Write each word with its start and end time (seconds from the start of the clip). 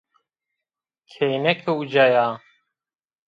Kêneke 1.11 1.71
uca 1.81 2.03
ya 2.13 2.25